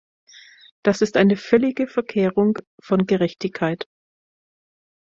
[0.83, 3.87] Das ist eine völlige Verkehrung von Gerechtigkeit.